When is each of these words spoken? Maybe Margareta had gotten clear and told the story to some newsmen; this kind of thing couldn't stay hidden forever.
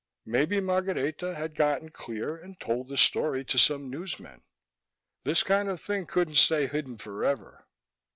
Maybe 0.25 0.59
Margareta 0.59 1.35
had 1.35 1.53
gotten 1.53 1.89
clear 1.91 2.35
and 2.35 2.59
told 2.59 2.87
the 2.89 2.97
story 2.97 3.45
to 3.45 3.59
some 3.59 3.91
newsmen; 3.91 4.41
this 5.25 5.43
kind 5.43 5.69
of 5.69 5.79
thing 5.79 6.07
couldn't 6.07 6.37
stay 6.37 6.65
hidden 6.65 6.97
forever. 6.97 7.67